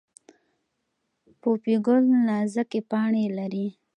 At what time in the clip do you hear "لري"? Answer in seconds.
3.37-3.67